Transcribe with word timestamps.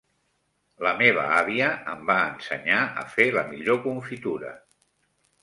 La 0.85 0.93
meva 1.01 1.25
àvia 1.41 1.67
em 1.93 2.01
va 2.07 2.15
ensenyar 2.31 2.81
a 3.03 3.05
fer 3.13 3.29
la 3.37 3.45
millor 3.53 3.79
confitura. 3.87 4.57